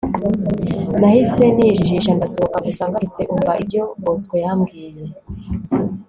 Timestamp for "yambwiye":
4.43-5.03